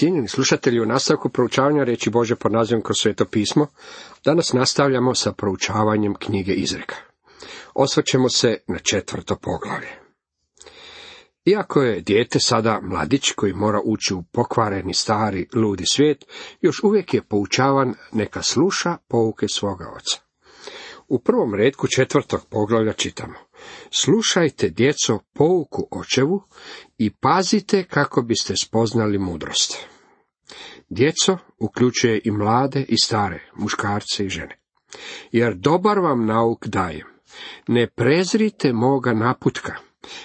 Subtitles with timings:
[0.00, 3.66] Cijenjeni slušatelji, u nastavku proučavanja reći Bože pod nazivom kroz sveto pismo,
[4.24, 6.96] danas nastavljamo sa proučavanjem knjige Izreka.
[7.74, 9.88] Osvrćemo se na četvrto poglavlje.
[11.44, 16.24] Iako je dijete sada mladić koji mora ući u pokvareni stari ludi svijet,
[16.60, 20.20] još uvijek je poučavan neka sluša pouke svoga oca.
[21.08, 23.34] U prvom redku četvrtog poglavlja čitamo.
[23.90, 26.42] Slušajte, djeco, pouku očevu
[26.98, 29.89] i pazite kako biste spoznali mudrost.
[30.88, 34.58] Djeco uključuje i mlade i stare, muškarce i žene.
[35.32, 37.06] Jer dobar vam nauk dajem.
[37.68, 39.74] Ne prezrite moga naputka.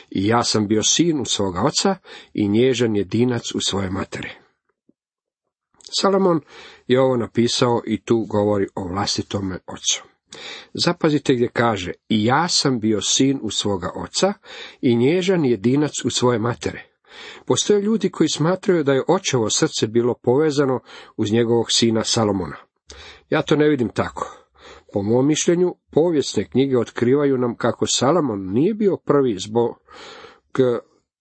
[0.10, 1.96] I ja sam bio sin u svoga oca
[2.34, 4.30] i nježan jedinac u svoje matere.
[6.00, 6.42] Salomon
[6.88, 10.04] je ovo napisao i tu govori o vlastitome ocu.
[10.74, 14.34] Zapazite gdje kaže, i ja sam bio sin u svoga oca
[14.82, 16.95] i nježan jedinac u svoje matere.
[17.46, 20.80] Postoje ljudi koji smatraju da je očevo srce bilo povezano
[21.18, 22.58] uz njegovog sina Salomona.
[23.30, 24.38] Ja to ne vidim tako.
[24.94, 29.80] Po mom mišljenju, povijesne knjige otkrivaju nam kako Salomon nije bio prvi zbog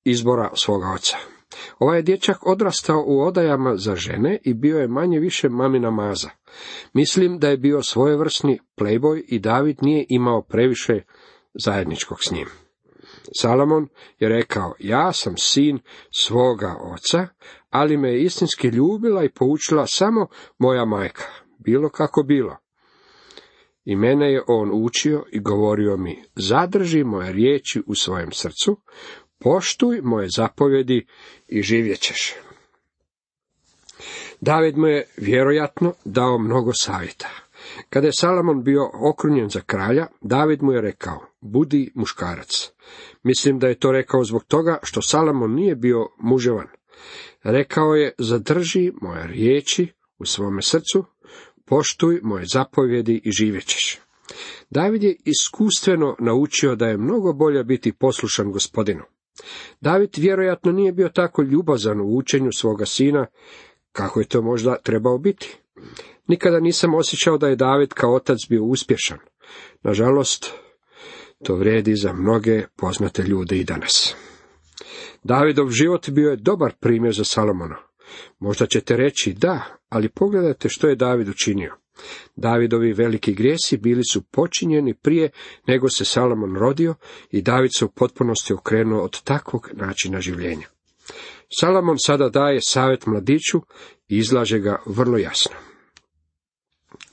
[0.04, 1.16] izbora svoga oca.
[1.78, 6.30] Ovaj je dječak odrastao u odajama za žene i bio je manje više mamina maza.
[6.92, 11.02] Mislim da je bio svojevrsni playboy i David nije imao previše
[11.54, 12.63] zajedničkog s njim.
[13.40, 15.78] Salomon je rekao, ja sam sin
[16.18, 17.26] svoga oca,
[17.70, 20.26] ali me je istinski ljubila i poučila samo
[20.58, 21.24] moja majka,
[21.58, 22.56] bilo kako bilo.
[23.84, 28.80] I mene je on učio i govorio mi, zadrži moje riječi u svojem srcu,
[29.38, 31.06] poštuj moje zapovjedi
[31.48, 32.34] i živjet ćeš.
[34.40, 37.43] David mu je vjerojatno dao mnogo savjeta.
[37.90, 42.70] Kada je Salamon bio okrunjen za kralja, David mu je rekao, budi muškarac.
[43.22, 46.66] Mislim da je to rekao zbog toga što Salamon nije bio muževan.
[47.42, 51.04] Rekao je, zadrži moje riječi u svome srcu,
[51.64, 54.00] poštuj moje zapovjedi i živjećeš.
[54.70, 59.02] David je iskustveno naučio da je mnogo bolje biti poslušan gospodinu.
[59.80, 63.26] David vjerojatno nije bio tako ljubazan u učenju svoga sina,
[63.92, 65.58] kako je to možda trebao biti.
[66.28, 69.18] Nikada nisam osjećao da je David kao otac bio uspješan.
[69.82, 70.52] Nažalost,
[71.44, 74.14] to vrijedi za mnoge poznate ljude i danas.
[75.22, 77.76] Davidov život bio je dobar primjer za Salomona.
[78.38, 81.76] Možda ćete reći da, ali pogledajte što je David učinio.
[82.36, 85.30] Davidovi veliki grijesi bili su počinjeni prije
[85.66, 86.94] nego se Salomon rodio
[87.30, 90.66] i David se u potpunosti okrenuo od takvog načina življenja.
[91.60, 93.60] Salomon sada daje savjet mladiću
[94.08, 95.56] i izlaže ga vrlo jasno.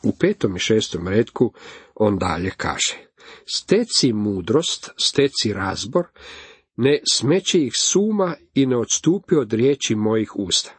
[0.03, 1.53] U petom i šestom redku
[1.95, 2.97] on dalje kaže,
[3.55, 6.07] steci mudrost, steci razbor,
[6.75, 10.71] ne smeće ih suma i ne odstupi od riječi mojih usta.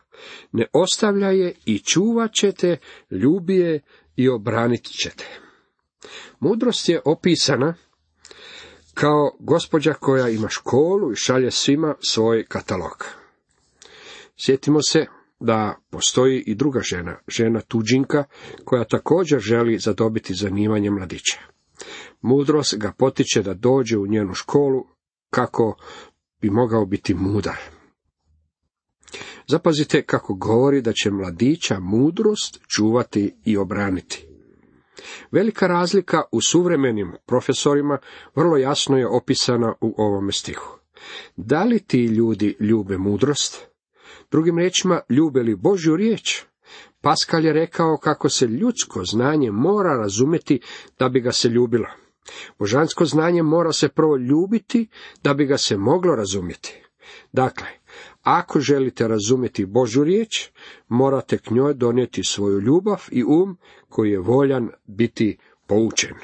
[0.53, 2.77] Ne ostavlja je i čuvat ćete,
[3.11, 3.81] ljubije
[4.17, 5.25] i obranit ćete.
[6.41, 7.75] Mudrost je opisana
[8.95, 13.07] kao gospođa koja ima školu i šalje svima svoj katalog.
[14.37, 15.07] Sjetimo se
[15.43, 18.25] da postoji i druga žena, žena tuđinka,
[18.65, 21.39] koja također želi zadobiti zanimanje mladića.
[22.21, 24.85] Mudrost ga potiče da dođe u njenu školu
[25.31, 25.77] kako
[26.41, 27.57] bi mogao biti mudar.
[29.49, 34.27] Zapazite kako govori da će mladića mudrost čuvati i obraniti.
[35.31, 37.99] Velika razlika u suvremenim profesorima
[38.35, 40.79] vrlo jasno je opisana u ovome stihu.
[41.37, 43.72] Da li ti ljudi ljube mudrost?
[44.31, 46.43] Drugim riječima, ljube li Božju riječ?
[47.01, 50.61] Paskal je rekao kako se ljudsko znanje mora razumjeti
[50.99, 51.87] da bi ga se ljubilo.
[52.59, 54.89] Božansko znanje mora se prvo ljubiti
[55.23, 56.83] da bi ga se moglo razumjeti.
[57.33, 57.67] Dakle,
[58.23, 60.51] ako želite razumjeti Božu riječ,
[60.89, 63.59] morate k njoj donijeti svoju ljubav i um
[63.89, 66.15] koji je voljan biti poučen.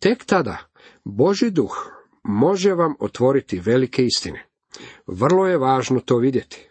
[0.00, 0.58] Tek tada
[1.04, 4.46] Boži duh može vam otvoriti velike istine.
[5.06, 6.67] Vrlo je važno to vidjeti.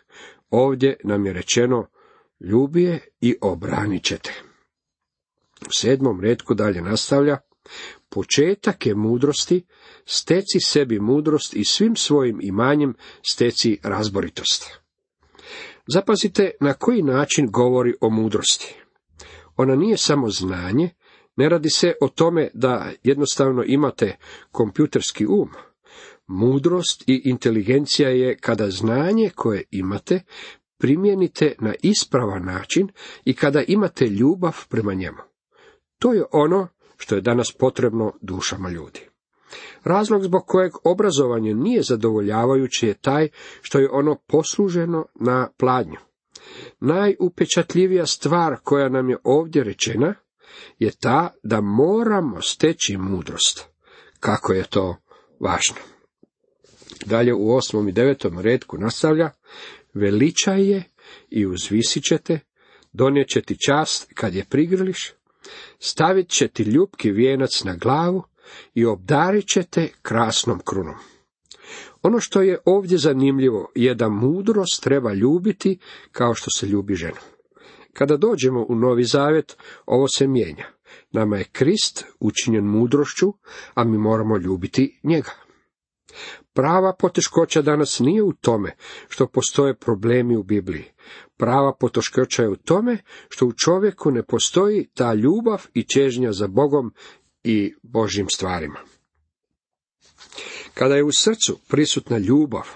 [0.49, 1.87] Ovdje nam je rečeno
[2.39, 4.33] ljubije i obranit ćete.
[5.61, 7.37] U sedmom redku dalje nastavlja,
[8.09, 9.65] početak je mudrosti,
[10.05, 12.95] steci sebi mudrost i svim svojim imanjem
[13.31, 14.79] steci razboritost.
[15.87, 18.75] Zapazite na koji način govori o mudrosti.
[19.55, 20.89] Ona nije samo znanje,
[21.35, 24.17] ne radi se o tome da jednostavno imate
[24.51, 25.49] kompjuterski um.
[26.27, 30.23] Mudrost i inteligencija je kada znanje koje imate
[30.77, 32.87] primijenite na ispravan način
[33.25, 35.17] i kada imate ljubav prema njemu.
[35.99, 38.99] To je ono što je danas potrebno dušama ljudi.
[39.83, 43.29] Razlog zbog kojeg obrazovanje nije zadovoljavajuće je taj
[43.61, 45.97] što je ono posluženo na pladnju.
[46.79, 50.15] Najupečatljivija stvar koja nam je ovdje rečena
[50.79, 53.67] je ta da moramo steći mudrost.
[54.19, 54.95] Kako je to
[55.39, 55.96] važno.
[57.05, 59.29] Dalje u osmom i devetom redku nastavlja,
[59.93, 60.83] veličaj je
[61.29, 62.39] i uzvisit ćete,
[62.93, 65.13] donijet će ti čast kad je prigrliš,
[65.79, 68.23] stavit će ti ljubki vijenac na glavu
[68.73, 70.95] i obdarit će te krasnom krunom.
[72.01, 75.79] Ono što je ovdje zanimljivo je da mudrost treba ljubiti
[76.11, 77.21] kao što se ljubi ženu.
[77.93, 80.65] Kada dođemo u Novi Zavjet, ovo se mijenja.
[81.11, 83.33] Nama je Krist učinjen mudrošću,
[83.73, 85.46] a mi moramo ljubiti njega.
[86.53, 88.75] Prava poteškoća danas nije u tome
[89.09, 90.85] što postoje problemi u Bibliji.
[91.37, 92.97] Prava poteškoća je u tome
[93.29, 96.93] što u čovjeku ne postoji ta ljubav i čežnja za Bogom
[97.43, 98.79] i Božjim stvarima.
[100.73, 102.67] Kada je u srcu prisutna ljubav,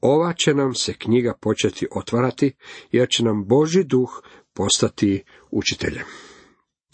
[0.00, 2.52] ova će nam se knjiga početi otvarati,
[2.92, 4.22] jer će nam Boži duh
[4.54, 6.04] postati učiteljem.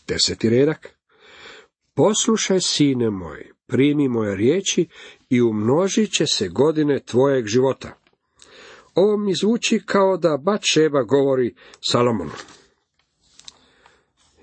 [0.08, 0.96] Deseti redak.
[1.94, 4.88] Poslušaj, sine moj, primi moje riječi
[5.30, 7.98] i umnožit će se godine tvojeg života.
[8.94, 11.54] Ovo mi zvuči kao da Batšeba govori
[11.90, 12.30] Salomonu.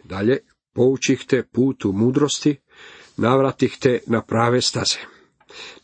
[0.03, 0.37] Dalje,
[0.73, 2.55] poučih te putu mudrosti,
[3.17, 4.97] navratih te na prave staze.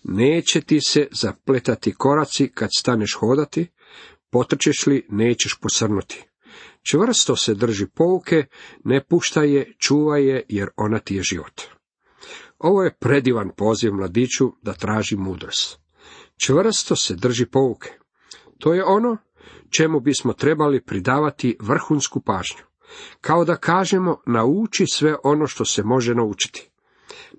[0.03, 3.68] Neće ti se zapletati koraci kad staneš hodati,
[4.30, 6.25] potrčeš li, nećeš posrnuti.
[6.83, 8.45] Čvrsto se drži pouke,
[8.83, 11.62] ne puštaj je, čuvaj je, jer ona ti je život.
[12.60, 15.80] Ovo je predivan poziv mladiću da traži mudrost.
[16.38, 17.90] Čvrsto se drži pouke.
[18.60, 19.18] To je ono
[19.70, 22.64] čemu bismo trebali pridavati vrhunsku pažnju.
[23.22, 26.70] Kao da kažemo, nauči sve ono što se može naučiti.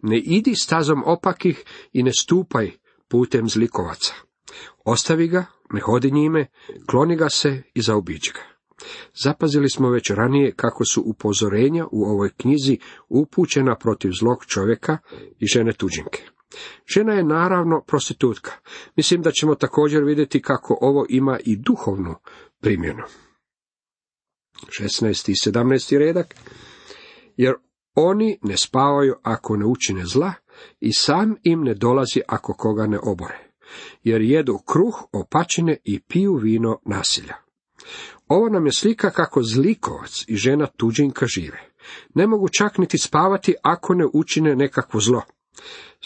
[0.02, 2.70] Ne idi stazom opakih i ne stupaj
[3.08, 4.14] putem zlikovaca.
[4.84, 6.46] Ostavi ga, ne hodi njime,
[6.86, 8.59] kloni ga se i zaobiđi ga.
[9.24, 12.78] Zapazili smo već ranije kako su upozorenja u ovoj knjizi
[13.08, 14.98] upućena protiv zlog čovjeka
[15.38, 16.22] i žene tuđinke.
[16.94, 18.52] Žena je naravno prostitutka.
[18.96, 22.14] Mislim da ćemo također vidjeti kako ovo ima i duhovnu
[22.60, 23.02] primjenu.
[24.80, 25.30] 16.
[25.30, 25.98] i 17.
[25.98, 26.34] redak.
[27.36, 27.54] Jer
[27.94, 30.32] oni ne spavaju ako ne učine zla
[30.80, 33.50] i sam im ne dolazi ako koga ne obore.
[34.02, 37.34] Jer jedu kruh opačine i piju vino nasilja.
[38.30, 41.60] Ovo nam je slika kako zlikovac i žena tuđinka žive.
[42.14, 45.22] Ne mogu čak niti spavati ako ne učine nekakvo zlo.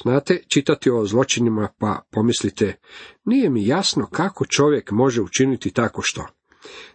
[0.03, 2.77] Znate, čitati o zločinima pa pomislite,
[3.25, 6.27] nije mi jasno kako čovjek može učiniti tako što.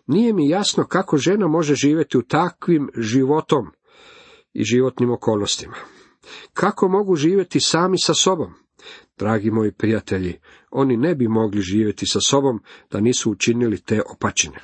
[0.07, 3.67] Nije mi jasno kako žena može živjeti u takvim životom
[4.53, 5.75] i životnim okolnostima.
[6.53, 8.53] Kako mogu živjeti sami sa sobom?
[9.17, 10.39] Dragi moji prijatelji,
[10.71, 12.59] oni ne bi mogli živjeti sa sobom
[12.91, 14.59] da nisu učinili te opačine.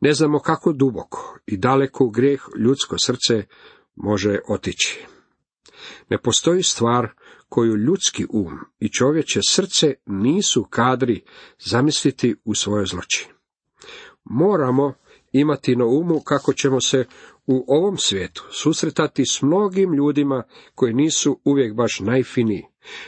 [0.00, 3.44] Ne znamo kako duboko i daleko u grijeh ljudsko srce
[3.94, 5.06] može otići.
[6.10, 7.08] Ne postoji stvar
[7.48, 11.24] koju ljudski um i čovječe srce nisu kadri
[11.58, 13.28] zamisliti u svojoj zloči.
[14.24, 14.94] Moramo
[15.32, 17.04] imati na umu kako ćemo se
[17.46, 20.42] u ovom svijetu susretati s mnogim ljudima
[20.74, 22.64] koji nisu uvijek baš najfiniji.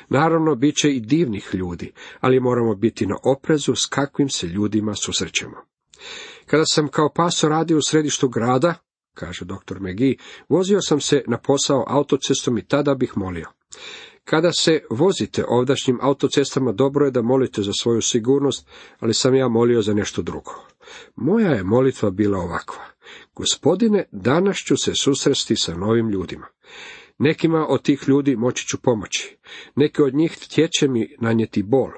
[0.08, 4.94] Naravno, bit će i divnih ljudi, ali moramo biti na oprezu s kakvim se ljudima
[4.94, 5.56] susrećemo.
[6.50, 8.74] Kada sam kao paso radio u središtu grada,
[9.14, 9.80] kaže dr.
[9.80, 13.48] Megi, vozio sam se na posao autocestom i tada bih molio.
[14.24, 18.68] Kada se vozite ovdašnjim autocestama, dobro je da molite za svoju sigurnost,
[19.00, 20.50] ali sam ja molio za nešto drugo.
[21.16, 22.84] Moja je molitva bila ovakva.
[23.34, 26.46] Gospodine, danas ću se susresti sa novim ljudima.
[27.18, 29.36] Nekima od tih ljudi moći ću pomoći.
[29.76, 31.90] Neki od njih htjeće mi nanijeti bol.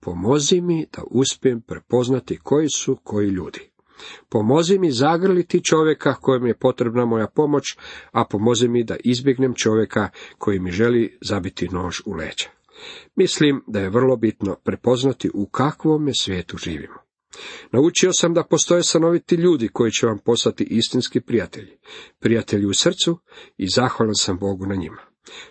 [0.00, 3.77] Pomozi mi da uspijem prepoznati koji su koji ljudi.
[4.28, 7.64] Pomozi mi zagrliti čovjeka kojem je potrebna moja pomoć,
[8.12, 12.48] a pomozi mi da izbjegnem čovjeka koji mi želi zabiti nož u leđa.
[13.16, 17.08] Mislim da je vrlo bitno prepoznati u kakvom svijetu živimo.
[17.72, 21.78] Naučio sam da postoje stanoviti ljudi koji će vam postati istinski prijatelji,
[22.20, 23.18] prijatelji u srcu
[23.56, 25.02] i zahvalan sam Bogu na njima.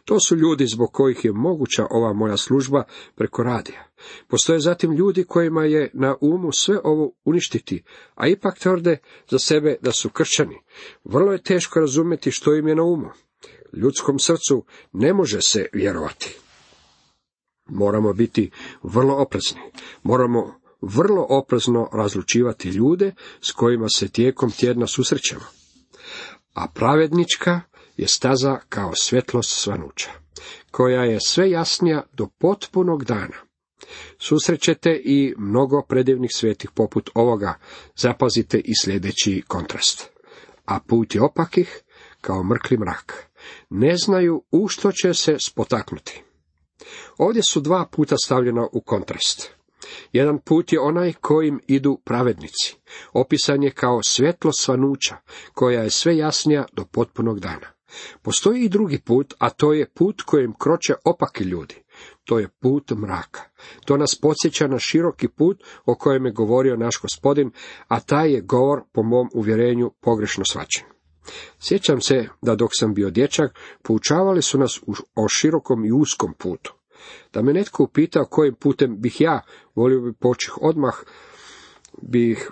[0.05, 2.83] To su ljudi zbog kojih je moguća ova moja služba
[3.15, 3.87] preko radija.
[4.27, 7.83] Postoje zatim ljudi kojima je na umu sve ovo uništiti,
[8.15, 8.97] a ipak tvrde
[9.29, 10.55] za sebe da su kršćani.
[11.03, 13.09] Vrlo je teško razumjeti što im je na umu.
[13.73, 16.37] Ljudskom srcu ne može se vjerovati.
[17.65, 18.51] Moramo biti
[18.83, 19.61] vrlo oprezni.
[20.03, 25.41] Moramo vrlo oprezno razlučivati ljude s kojima se tijekom tjedna susrećemo.
[26.53, 27.61] A pravednička
[27.97, 30.09] je staza kao svjetlost svanuća,
[30.71, 33.35] koja je sve jasnija do potpunog dana.
[34.19, 37.53] Susrećete i mnogo predivnih svetih poput ovoga,
[37.95, 40.09] zapazite i sljedeći kontrast.
[40.65, 41.81] A put je opakih
[42.21, 43.27] kao mrkli mrak.
[43.69, 46.23] Ne znaju u što će se spotaknuti.
[47.17, 49.51] Ovdje su dva puta stavljena u kontrast.
[50.11, 52.75] Jedan put je onaj kojim idu pravednici.
[53.13, 55.15] Opisan je kao svjetlo svanuća,
[55.53, 57.76] koja je sve jasnija do potpunog dana.
[58.21, 61.75] Postoji i drugi put, a to je put kojim kroče opaki ljudi.
[62.23, 63.41] To je put mraka.
[63.85, 67.51] To nas podsjeća na široki put o kojem je govorio naš gospodin,
[67.87, 70.83] a taj je govor, po mom uvjerenju, pogrešno svačen.
[71.59, 74.81] Sjećam se da dok sam bio dječak, poučavali su nas
[75.15, 76.73] o širokom i uskom putu.
[77.33, 79.41] Da me netko upitao kojim putem bih ja,
[79.75, 80.95] volio bi počih odmah,
[82.01, 82.51] bih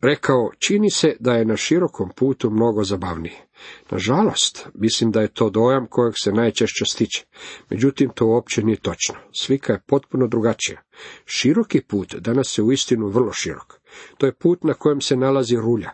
[0.00, 3.43] rekao, čini se da je na širokom putu mnogo zabavnije.
[3.90, 7.24] Nažalost, mislim da je to dojam kojeg se najčešće stiče.
[7.70, 9.14] Međutim, to uopće nije točno.
[9.32, 10.82] Slika je potpuno drugačija.
[11.26, 13.80] Široki put danas je uistinu vrlo širok.
[14.18, 15.90] To je put na kojem se nalazi rulja.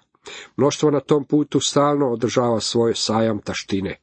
[0.56, 3.96] Mnoštvo na tom putu stalno održava svoj sajam taštine.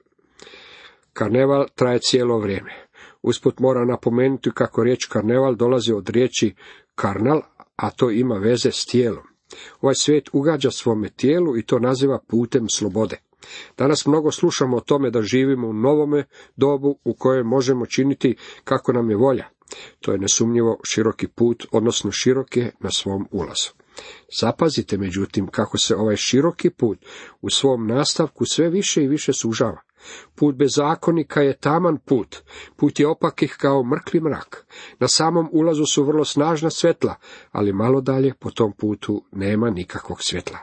[1.13, 2.87] Karneval traje cijelo vrijeme.
[3.21, 6.55] Usput mora napomenuti kako riječ karneval dolazi od riječi
[6.95, 7.41] karnal,
[7.75, 9.23] a to ima veze s tijelom.
[9.81, 13.26] Ovaj svijet ugađa svome tijelu i to naziva putem slobode.
[13.77, 16.23] Danas mnogo slušamo o tome da živimo u novome
[16.55, 19.45] dobu u kojem možemo činiti kako nam je volja.
[19.99, 23.69] To je nesumnjivo široki put, odnosno širok je na svom ulazu.
[24.39, 27.05] Zapazite međutim kako se ovaj široki put
[27.41, 29.81] u svom nastavku sve više i više sužava.
[30.35, 32.37] Put bezakonika je taman put,
[32.75, 34.65] put je opakih kao mrkli mrak.
[34.99, 37.15] Na samom ulazu su vrlo snažna svjetla,
[37.51, 40.59] ali malo dalje po tom putu nema nikakvog svjetla.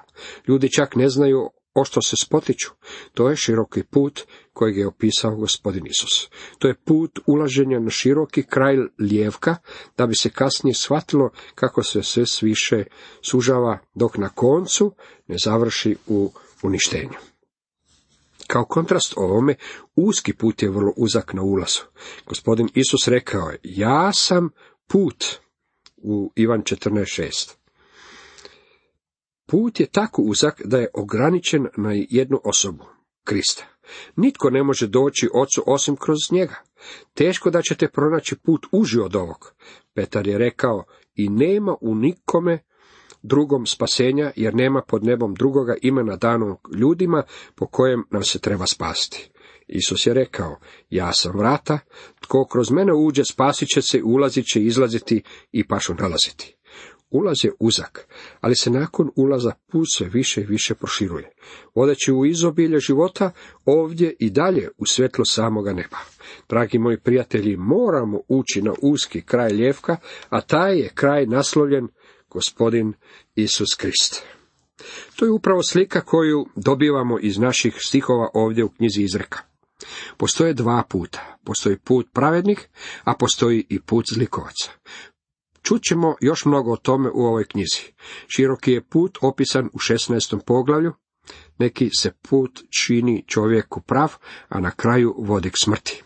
[0.49, 2.71] Ljudi čak ne znaju o što se spotiču.
[3.15, 6.29] To je široki put kojeg je opisao gospodin Isus.
[6.59, 9.57] To je put ulaženja na široki kraj lijevka,
[9.97, 12.85] da bi se kasnije shvatilo kako se sve više
[13.23, 14.95] sužava, dok na koncu
[15.27, 17.19] ne završi u uništenju.
[18.47, 19.55] Kao kontrast ovome,
[19.97, 21.81] uski put je vrlo uzak na ulazu.
[22.27, 24.51] Gospodin Isus rekao je, ja sam
[24.89, 25.25] put
[25.97, 27.64] u Ivan 14.6.
[29.47, 32.85] Put je tako uzak da je ograničen na jednu osobu,
[33.25, 33.65] Krista.
[34.17, 36.55] Nitko ne može doći ocu osim kroz njega.
[37.15, 39.55] Teško da ćete pronaći put uži od ovog.
[39.95, 40.85] Petar je rekao,
[41.15, 42.59] i nema u nikome
[43.23, 47.23] drugom spasenja, jer nema pod nebom drugoga imena danog ljudima
[47.55, 49.31] po kojem nam se treba spasti.
[49.69, 50.59] Isus je rekao,
[50.91, 51.79] ja sam vrata,
[52.21, 55.23] tko kroz mene uđe spasit će se, ulazit će, izlaziti
[55.53, 56.57] i pašu nalaziti.
[57.15, 58.09] Ulaz je uzak,
[58.41, 61.31] ali se nakon ulaza put sve više i više proširuje,
[61.75, 63.31] vodeći u izobilje života
[63.65, 65.97] ovdje i dalje u svjetlo samoga neba.
[66.49, 69.97] Dragi moji prijatelji, moramo ući na uski kraj ljevka,
[70.29, 71.89] a taj je kraj naslovljen
[72.31, 72.93] gospodin
[73.35, 74.23] Isus Krist.
[75.17, 79.39] To je upravo slika koju dobivamo iz naših stihova ovdje u knjizi izreka.
[80.17, 81.39] Postoje dva puta.
[81.45, 82.69] Postoji put pravednih,
[83.05, 84.71] a postoji i put zlikovaca.
[85.65, 87.93] Čućemo još mnogo o tome u ovoj knjizi.
[88.29, 90.39] Široki je put opisan u 16.
[90.47, 90.93] poglavlju.
[91.59, 94.13] Neki se put čini čovjeku prav,
[94.49, 96.03] a na kraju vodi k smrti.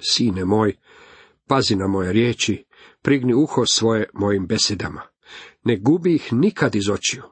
[0.00, 0.76] Sine moj,
[1.48, 2.64] pazi na moje riječi,
[3.02, 5.02] prigni uho svoje mojim besedama.
[5.64, 7.22] Ne gubi ih nikad iz očiju,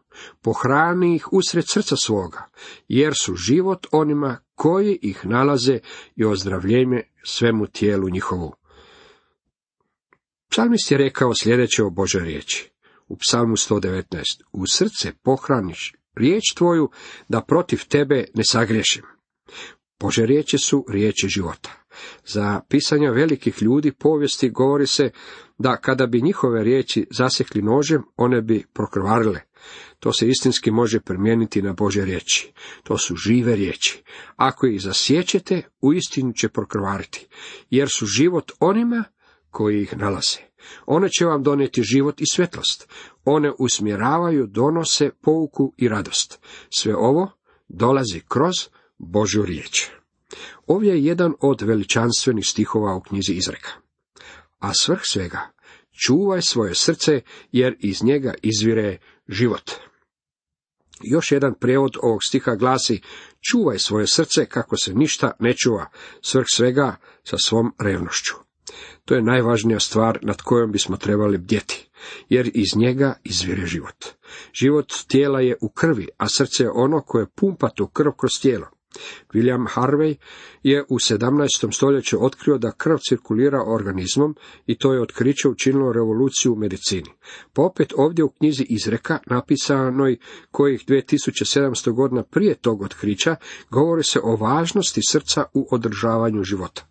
[0.42, 2.50] pohrani ih usred srca svoga,
[2.88, 5.78] jer su život onima koji ih nalaze
[6.16, 8.54] i ozdravljenje svemu tijelu njihovu.
[10.54, 12.70] Psalmist je rekao sljedeće o Bože riječi.
[13.08, 14.22] U psalmu 119.
[14.52, 16.90] U srce pohraniš riječ tvoju,
[17.28, 19.02] da protiv tebe ne sagriješim.
[20.00, 21.70] Bože riječi su riječi života.
[22.26, 25.10] Za pisanja velikih ljudi povijesti govori se
[25.58, 29.40] da kada bi njihove riječi zasekli nožem, one bi prokrvarile.
[30.00, 32.52] To se istinski može primijeniti na Bože riječi.
[32.82, 34.02] To su žive riječi.
[34.36, 37.26] Ako ih zasjećete, uistinu će prokrvariti,
[37.70, 39.04] jer su život onima
[39.54, 40.38] koji ih nalaze.
[40.86, 42.88] One će vam donijeti život i svjetlost.
[43.24, 46.38] One usmjeravaju, donose pouku i radost.
[46.78, 47.30] Sve ovo
[47.68, 48.54] dolazi kroz
[48.98, 49.86] Božju riječ.
[50.66, 53.70] Ovdje je jedan od veličanstvenih stihova u knjizi Izreka.
[54.58, 55.40] A svrh svega,
[56.06, 57.20] čuvaj svoje srce,
[57.52, 59.70] jer iz njega izvire život.
[61.02, 63.00] Još jedan prijevod ovog stiha glasi,
[63.50, 65.86] čuvaj svoje srce kako se ništa ne čuva,
[66.22, 68.34] svrh svega sa svom revnošću.
[69.04, 71.88] To je najvažnija stvar nad kojom bismo trebali bdjeti,
[72.28, 74.04] jer iz njega izvire život.
[74.52, 78.73] Život tijela je u krvi, a srce je ono koje pumpa tu krv kroz tijelo.
[79.32, 80.16] William Harvey
[80.62, 81.74] je u 17.
[81.74, 84.36] stoljeću otkrio da krv cirkulira organizmom
[84.66, 87.10] i to je otkriće učinilo revoluciju u medicini.
[87.52, 90.16] Pa opet ovdje u knjizi izreka, napisanoj
[90.50, 93.36] kojih 2700 godina prije tog otkrića,
[93.70, 96.86] govori se o važnosti srca u održavanju života.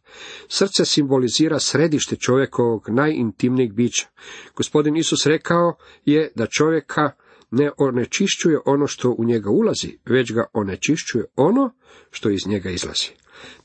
[0.48, 4.08] Srce simbolizira središte čovjekovog najintimnijeg bića.
[4.56, 7.12] Gospodin Isus rekao je da čovjeka
[7.56, 11.74] ne onečišćuje ono što u njega ulazi, već ga onečišćuje ono
[12.12, 13.10] što iz njega izlazi.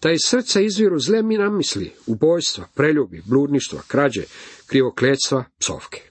[0.00, 4.23] Ta iz srca izviru zle mi namisli, ubojstva, preljubi, bludništva, krađe,
[4.66, 6.02] krivokletstva, psovke.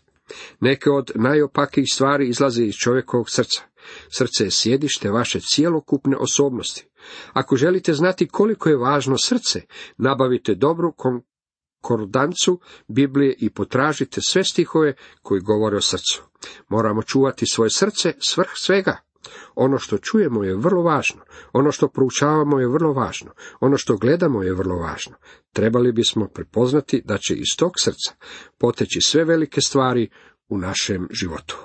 [0.60, 3.62] Neke od najopakijih stvari izlaze iz čovjekovog srca.
[4.10, 6.86] Srce je sjedište vaše cijelokupne osobnosti.
[7.34, 9.62] Ako želite znati koliko je važno srce,
[9.98, 10.91] nabavite dobru
[11.88, 16.24] konkordancu Biblije i potražite sve stihove koji govore o srcu.
[16.70, 18.98] Moramo čuvati svoje srce svrh svega.
[19.56, 21.22] Ono što čujemo je vrlo važno,
[21.53, 25.15] ono što proučavamo je vrlo važno, ono što gledamo je vrlo važno.
[25.53, 28.15] Trebali bismo prepoznati da će iz tog srca
[28.58, 30.10] poteći sve velike stvari
[30.50, 31.58] u našem životu.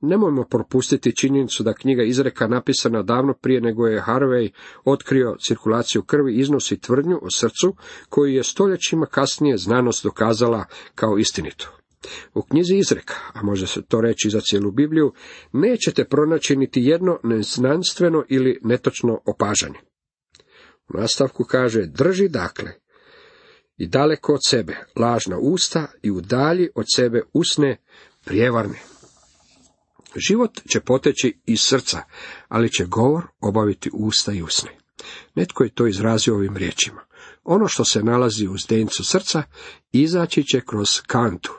[0.00, 4.50] Nemojmo propustiti činjenicu da knjiga izreka napisana davno prije nego je Harvey
[4.84, 7.76] otkrio cirkulaciju krvi iznosi tvrdnju o srcu
[8.08, 11.72] koju je stoljećima kasnije znanost dokazala kao istinitu.
[12.34, 15.12] U knjizi izreka, a može se to reći za cijelu Bibliju,
[15.52, 19.78] nećete pronaći niti jedno neznanstveno ili netočno opažanje.
[20.88, 22.72] U nastavku kaže, drži dakle
[23.76, 27.76] i daleko od sebe lažna usta i udalji od sebe usne
[28.24, 28.78] prijevarne.
[30.16, 32.02] Život će poteći iz srca,
[32.48, 34.70] ali će govor obaviti usta i usne.
[35.34, 37.00] Netko je to izrazio ovim riječima.
[37.44, 39.42] Ono što se nalazi u zdencu srca,
[39.92, 41.52] izaći će kroz kantu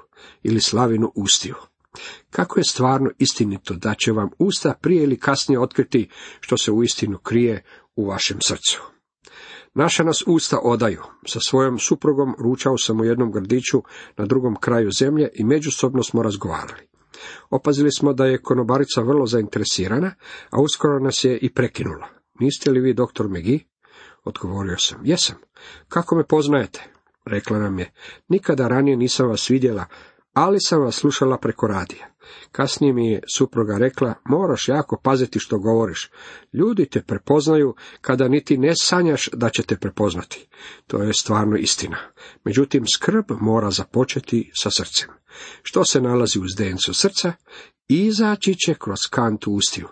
[0.44, 1.56] ili slavinu ustiju.
[2.30, 6.10] Kako je stvarno istinito da će vam usta prije ili kasnije otkriti
[6.40, 7.64] što se u istinu krije
[7.96, 8.82] u vašem srcu.
[9.74, 11.02] Naša nas usta odaju.
[11.28, 13.84] Sa svojom suprugom ručao sam u jednom gradiću
[14.18, 16.95] na drugom kraju zemlje i međusobno smo razgovarali.
[17.50, 20.12] Opazili smo da je konobarica vrlo zainteresirana,
[20.50, 22.08] a uskoro nas je i prekinula.
[22.40, 23.66] Niste li vi doktor Megi?
[24.24, 25.02] Odgovorio sam.
[25.04, 25.36] Jesam.
[25.88, 26.84] Kako me poznajete?
[27.26, 27.92] Rekla nam je.
[28.28, 29.86] Nikada ranije nisam vas vidjela,
[30.36, 32.08] ali sam vas slušala preko radija.
[32.52, 36.12] Kasnije mi je supruga rekla, moraš jako paziti što govoriš.
[36.54, 40.48] Ljudi te prepoznaju kada niti ne sanjaš da će te prepoznati.
[40.88, 41.98] To je stvarno istina.
[42.44, 45.10] Međutim, skrb mora započeti sa srcem.
[45.64, 47.34] Što se nalazi u zdencu srca,
[47.88, 49.88] izaći će kroz kantu ustiju.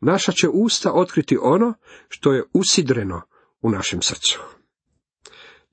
[0.00, 1.74] Naša će usta otkriti ono
[2.08, 3.22] što je usidreno
[3.60, 4.40] u našem srcu.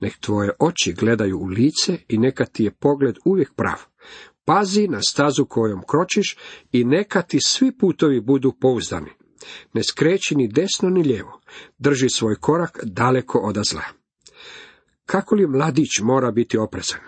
[0.00, 3.78] Nek tvoje oči gledaju u lice i neka ti je pogled uvijek prav.
[4.44, 6.36] Pazi na stazu kojom kročiš
[6.72, 9.10] i neka ti svi putovi budu pouzdani.
[9.72, 11.40] Ne skreći ni desno ni lijevo.
[11.78, 13.97] Drži svoj korak daleko od zla.
[15.10, 17.00] Kako li mladić mora biti oprezan?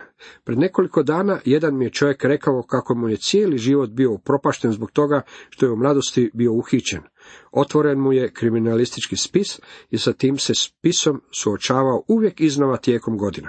[0.44, 4.72] Pred nekoliko dana jedan mi je čovjek rekao kako mu je cijeli život bio upropašten
[4.72, 7.00] zbog toga što je u mladosti bio uhićen.
[7.52, 9.60] Otvoren mu je kriminalistički spis
[9.90, 13.48] i sa tim se spisom suočavao uvijek iznova tijekom godina.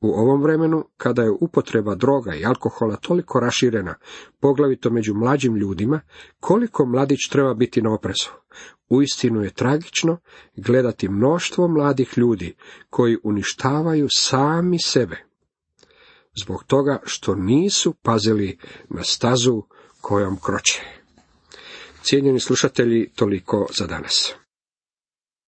[0.00, 3.94] U ovom vremenu, kada je upotreba droga i alkohola toliko raširena,
[4.40, 6.00] poglavito među mlađim ljudima,
[6.40, 8.30] koliko mladić treba biti na oprezu.
[8.88, 10.18] Uistinu je tragično
[10.56, 12.54] gledati mnoštvo mladih ljudi
[12.90, 15.16] koji uništavaju sami sebe.
[16.42, 19.62] Zbog toga što nisu pazili na stazu
[20.00, 20.82] kojom kroče.
[22.02, 24.34] Cijenjeni slušatelji, toliko za danas.